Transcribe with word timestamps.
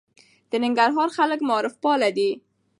د 0.49 0.53
ننګرهار 0.63 1.09
خلک 1.17 1.39
معارف 1.47 1.73
پاله 1.83 2.09
دي. 2.17 2.29